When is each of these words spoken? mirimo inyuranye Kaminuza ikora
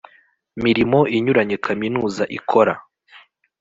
mirimo 0.63 0.99
inyuranye 1.17 1.55
Kaminuza 1.65 2.23
ikora 2.37 2.73